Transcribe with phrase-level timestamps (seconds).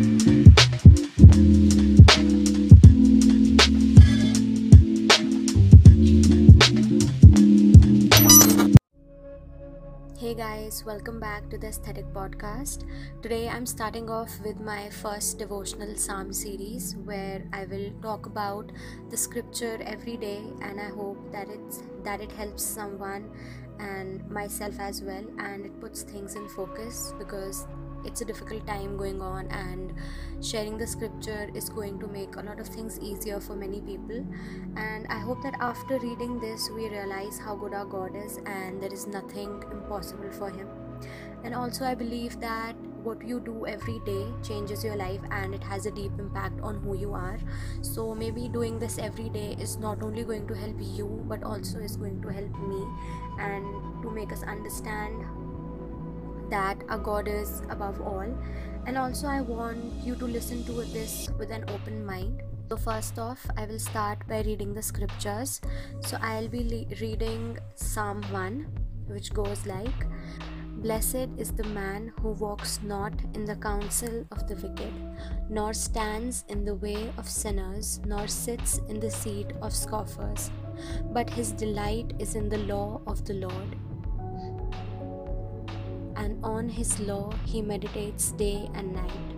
[0.00, 0.06] Hey
[10.34, 12.86] guys, welcome back to the Aesthetic Podcast.
[13.20, 18.72] Today I'm starting off with my first devotional psalm series where I will talk about
[19.10, 23.30] the scripture every day and I hope that it's that it helps someone
[23.78, 27.66] and myself as well and it puts things in focus because
[28.04, 29.94] it's a difficult time going on and
[30.42, 34.24] sharing the scripture is going to make a lot of things easier for many people.
[34.76, 38.82] And i hope that after reading this we realize how good our god is and
[38.82, 40.68] there is nothing impossible for him.
[41.44, 45.62] And also i believe that what you do every day changes your life and it
[45.62, 47.38] has a deep impact on who you are.
[47.82, 51.78] So maybe doing this every day is not only going to help you but also
[51.78, 52.86] is going to help me
[53.38, 55.24] and to make us understand
[56.50, 58.34] that our God is above all.
[58.86, 62.42] And also, I want you to listen to this with an open mind.
[62.68, 65.60] So, first off, I will start by reading the scriptures.
[66.00, 68.66] So, I'll be le- reading Psalm 1,
[69.08, 70.06] which goes like
[70.82, 74.94] Blessed is the man who walks not in the counsel of the wicked,
[75.50, 80.50] nor stands in the way of sinners, nor sits in the seat of scoffers,
[81.12, 83.76] but his delight is in the law of the Lord
[86.20, 89.28] and on his law he meditates day and night.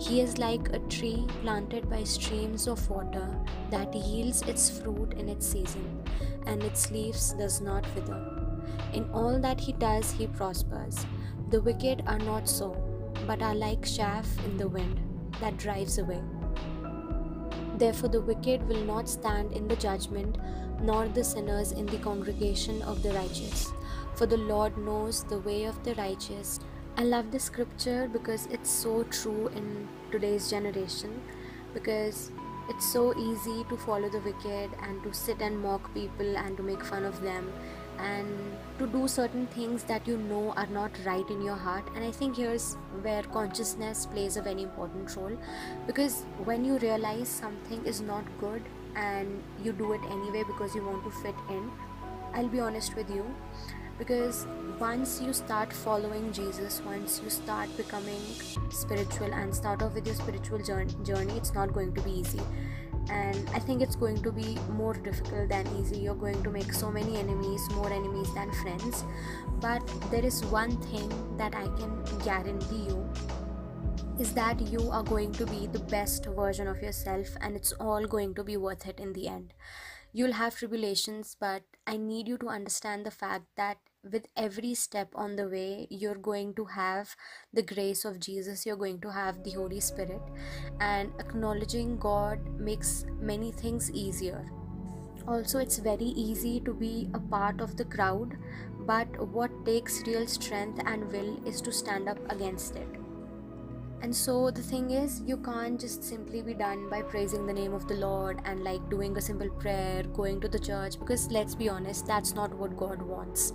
[0.00, 3.28] He is like a tree planted by streams of water
[3.70, 5.86] that yields its fruit in its season,
[6.46, 8.20] and its leaves does not wither.
[8.92, 11.06] In all that he does, he prospers.
[11.50, 12.70] The wicked are not so,
[13.26, 15.00] but are like chaff in the wind
[15.40, 16.22] that drives away.
[17.78, 20.38] Therefore, the wicked will not stand in the judgment,
[20.80, 23.72] nor the sinners in the congregation of the righteous
[24.22, 26.60] for the Lord knows the way of the righteous.
[26.96, 31.20] I love this scripture because it's so true in today's generation
[31.74, 32.30] because
[32.68, 36.62] it's so easy to follow the wicked and to sit and mock people and to
[36.62, 37.52] make fun of them.
[37.98, 38.28] And
[38.78, 41.90] to do certain things that you know are not right in your heart.
[41.96, 45.36] And i think here's where consciousness plays a very important role.
[45.84, 48.62] Because when you realize something is not good
[48.94, 51.70] and you do it anyway because you want to fit in
[52.34, 53.24] i'll be honest with you
[54.02, 54.48] because
[54.80, 58.20] once you start following Jesus, once you start becoming
[58.68, 62.40] spiritual and start off with your spiritual journey, it's not going to be easy.
[63.08, 66.00] And I think it's going to be more difficult than easy.
[66.00, 69.04] You're going to make so many enemies, more enemies than friends.
[69.60, 73.08] But there is one thing that I can guarantee you
[74.18, 78.04] is that you are going to be the best version of yourself and it's all
[78.04, 79.54] going to be worth it in the end.
[80.12, 83.78] You'll have tribulations, but I need you to understand the fact that
[84.10, 87.14] with every step on the way, you're going to have
[87.52, 90.22] the grace of Jesus, you're going to have the Holy Spirit,
[90.80, 94.50] and acknowledging God makes many things easier.
[95.28, 98.36] Also, it's very easy to be a part of the crowd,
[98.80, 102.88] but what takes real strength and will is to stand up against it.
[104.00, 107.72] And so the thing is, you can't just simply be done by praising the name
[107.72, 111.54] of the Lord and like doing a simple prayer, going to the church, because let's
[111.54, 113.52] be honest, that's not what God wants.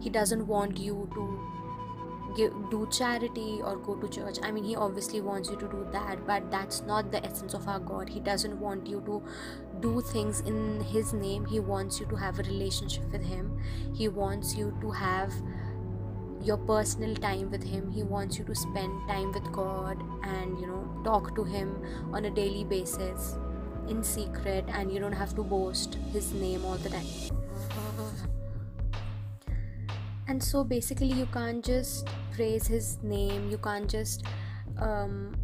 [0.00, 4.38] He doesn't want you to give, do charity or go to church.
[4.42, 7.66] I mean, He obviously wants you to do that, but that's not the essence of
[7.68, 8.08] our God.
[8.08, 9.22] He doesn't want you to
[9.80, 11.46] do things in His name.
[11.46, 13.58] He wants you to have a relationship with Him,
[13.94, 15.32] He wants you to have
[16.46, 20.66] your personal time with him he wants you to spend time with god and you
[20.66, 21.72] know talk to him
[22.12, 23.36] on a daily basis
[23.88, 27.06] in secret and you don't have to boast his name all the time
[30.28, 34.24] and so basically you can't just praise his name you can't just
[34.78, 35.34] um,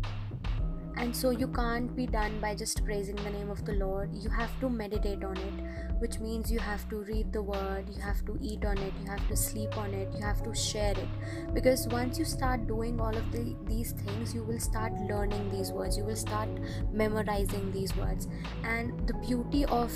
[0.97, 4.11] and so you can't be done by just praising the name of the lord.
[4.15, 8.01] You have to meditate on it which means you have to read the word you
[8.01, 10.93] have to eat on it you have to sleep on it you have to share
[10.93, 11.09] it.
[11.55, 15.73] Because once you start doing all of the, these things you will start learning these
[15.73, 16.49] words you will start
[16.93, 18.29] memorizing these words.
[18.65, 19.93] And the beauty of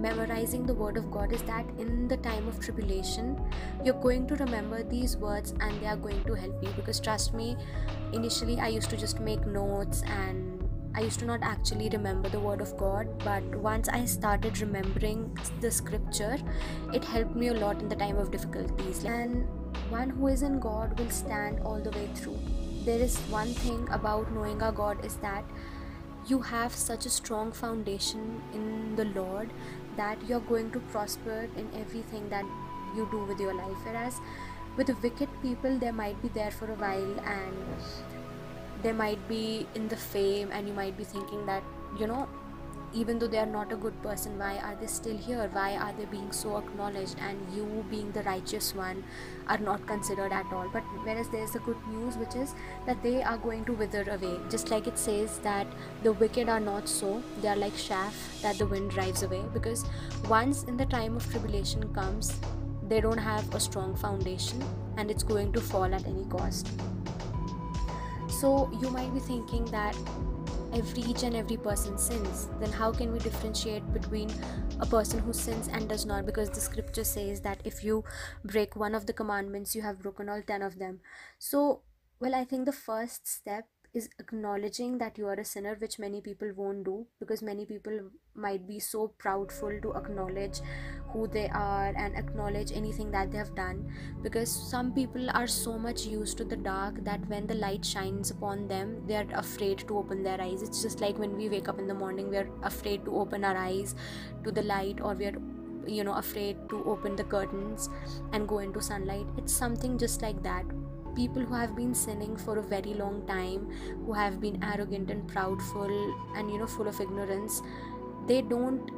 [0.00, 3.40] memorizing the word of God is that in the time of tribulation,
[3.84, 6.70] you're going to remember these words and they are going to help you.
[6.76, 7.56] Because trust me,
[8.12, 12.40] initially I used to just make notes and I used to not actually remember the
[12.40, 16.36] word of God, but once I started remembering the scripture,
[16.92, 19.04] it helped me a lot in the time of difficulties.
[19.04, 19.46] And
[19.88, 22.38] one who is in God will stand all the way through.
[22.84, 25.44] There is one thing about knowing our God is that
[26.26, 29.50] you have such a strong foundation in the Lord
[29.96, 32.44] that you're going to prosper in everything that
[32.94, 33.76] you do with your life.
[33.84, 34.20] Whereas
[34.76, 37.56] with the wicked people, they might be there for a while and
[38.82, 41.62] they might be in the fame and you might be thinking that
[41.98, 42.28] you know
[42.92, 45.48] even though they are not a good person why are they still here?
[45.52, 49.04] Why are they being so acknowledged and you being the righteous one
[49.48, 50.68] are not considered at all?
[50.72, 52.54] But whereas there's a good news which is
[52.86, 54.38] that they are going to wither away.
[54.50, 55.66] Just like it says that
[56.02, 59.42] the wicked are not so they are like chaff that the wind drives away.
[59.52, 59.84] Because
[60.28, 62.38] once in the time of tribulation comes
[62.88, 64.60] they don't have a strong foundation
[64.96, 66.68] and it's going to fall at any cost.
[68.28, 69.96] So you might be thinking that
[70.74, 74.30] every each and every person sins then how can we differentiate between
[74.80, 76.26] a person who sins and does not?
[76.26, 78.04] Because the scripture says that if you
[78.44, 81.00] break one of the commandments you have broken all 10 of them.
[81.38, 81.82] So
[82.20, 86.20] well i think the first step is acknowledging that you are a sinner which many
[86.20, 87.98] people won't do because many people
[88.34, 90.60] might be so proudful to acknowledge
[91.12, 93.92] who they are and acknowledge anything that they have done
[94.22, 98.30] because some people are so much used to the dark that when the light shines
[98.30, 100.62] upon them they are afraid to open their eyes.
[100.62, 103.44] It's just like when we wake up in the morning we are afraid to open
[103.44, 103.96] our eyes
[104.44, 105.38] to the light or we are
[105.86, 107.88] you know afraid to open the curtains
[108.32, 109.26] and go into sunlight.
[109.36, 110.64] It's something just like that
[111.14, 113.68] people who have been sinning for a very long time
[114.06, 115.92] who have been arrogant and proudful
[116.36, 117.62] and you know full of ignorance
[118.26, 118.90] they don't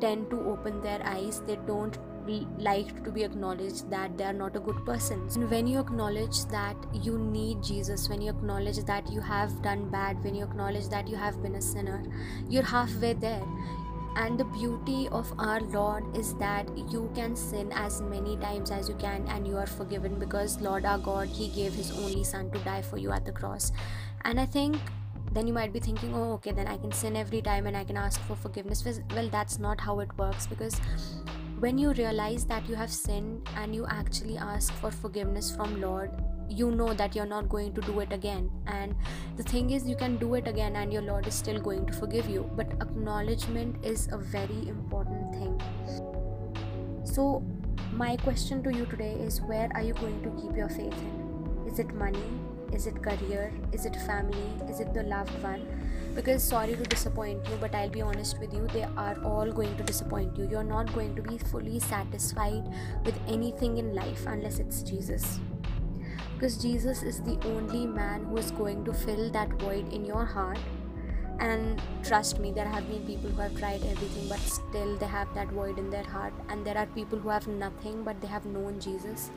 [0.00, 1.40] tend to open their eyes.
[1.46, 1.96] They don't
[2.58, 5.28] like to be acknowledged that they are not a good person.
[5.34, 9.88] And when you acknowledge that you need jesus when you acknowledge that you have done
[9.90, 12.02] bad when you acknowledge that you have been a sinner
[12.48, 13.42] you're halfway there
[14.16, 18.88] and the beauty of our lord is that you can sin as many times as
[18.88, 22.50] you can and you are forgiven because lord our god he gave his only son
[22.50, 23.72] to die for you at the cross.
[24.24, 24.76] And i think
[25.32, 27.84] then you might be thinking oh okay then i can sin every time and i
[27.84, 28.84] can ask for forgiveness.
[29.14, 30.80] Well that's not how it works because
[31.58, 36.10] when you realize that you have sinned and you actually ask for forgiveness from lord
[36.54, 38.50] you know that you're not going to do it again.
[38.66, 38.94] And
[39.36, 41.92] the thing is you can do it again and your lord is still going to
[41.92, 42.48] forgive you.
[42.56, 45.60] But acknowledgement is a very important thing.
[47.04, 47.42] So
[47.92, 51.66] my question to you today is where are you going to keep your faith in?
[51.66, 52.28] Is it money?
[52.72, 53.52] Is it career?
[53.72, 54.48] Is it family?
[54.68, 55.66] Is it the loved one?
[56.14, 59.76] Because sorry to disappoint you but i'll be honest with you they are all going
[59.76, 60.48] to disappoint you.
[60.48, 62.64] You're not going to be fully satisfied
[63.04, 65.40] with anything in life unless it's jesus
[66.34, 70.24] because Jesus is the only man who is going to fill that void in your
[70.24, 70.58] heart.
[71.38, 75.32] And trust me, there have been people who have tried everything, but still they have
[75.34, 76.32] that void in their heart.
[76.48, 79.30] And there are people who have nothing, but they have known Jesus,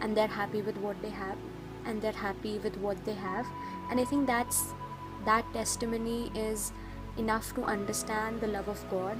[0.00, 1.36] and they're happy with what they have,
[1.84, 3.46] and they're happy with what they have.
[3.90, 4.74] And I think that's
[5.24, 6.72] that testimony is
[7.16, 9.18] enough to understand the love of God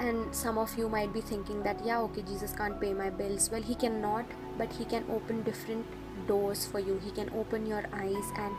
[0.00, 3.50] and some of you might be thinking that yeah okay jesus can't pay my bills.
[3.50, 4.24] Well he cannot
[4.58, 5.86] but he can open different
[6.26, 7.00] doors for you.
[7.04, 8.54] He can open your eyes and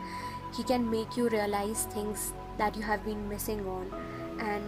[0.56, 3.92] he can make you realize things that you have been missing on.
[4.40, 4.64] And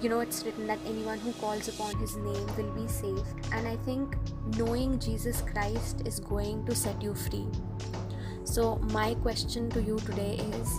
[0.00, 3.46] you know it's written that anyone who calls upon his name will be saved.
[3.52, 4.16] And i think
[4.58, 7.46] knowing jesus christ is going to set you free.
[8.44, 10.78] So my question to you today is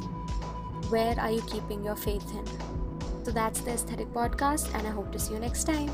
[0.89, 2.86] where are you keeping your faith in
[3.27, 5.91] so that's the Aesthetic Podcast, and I hope to see you next time.